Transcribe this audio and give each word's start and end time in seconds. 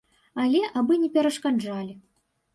Але 0.43 0.61
абы 0.81 0.97
не 1.03 1.09
перашкаджалі. 1.19 1.93